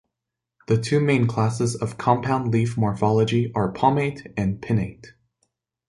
[0.65, 5.13] The two main classes of compound leaf morphology are palmate and pinnate.